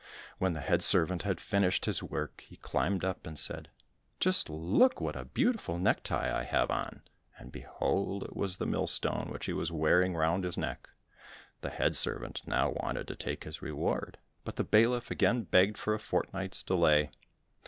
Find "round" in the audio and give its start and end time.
10.15-10.43